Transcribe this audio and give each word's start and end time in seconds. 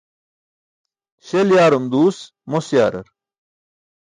Śel 1.27 1.47
yaarum 1.55 1.85
duus 1.91 2.17
mos 2.49 2.67
yaarar. 2.75 3.07